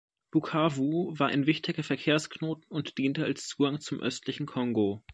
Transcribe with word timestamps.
Bukavu 0.31 1.13
war 1.19 1.27
ein 1.27 1.45
wichtiger 1.45 1.83
Verkehrsknoten 1.83 2.65
und 2.69 2.97
diente 2.97 3.23
als 3.23 3.47
Zugang 3.47 3.79
zum 3.81 3.99
östlichen 3.99 4.47
Kongo. 4.47 5.03